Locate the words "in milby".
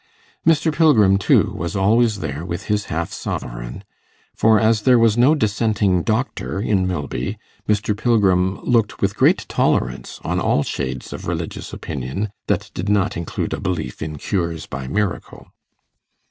6.59-7.37